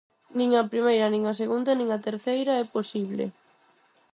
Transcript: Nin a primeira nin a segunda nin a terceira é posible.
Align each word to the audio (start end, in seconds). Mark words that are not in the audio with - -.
Nin 0.37 0.49
a 0.61 0.63
primeira 0.71 1.07
nin 1.13 1.23
a 1.25 1.33
segunda 1.41 1.71
nin 1.75 1.87
a 1.91 1.99
terceira 2.07 2.53
é 2.63 2.65
posible. 2.75 3.25